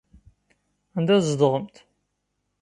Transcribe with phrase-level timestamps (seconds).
[0.97, 1.75] Anda tzedɣemt?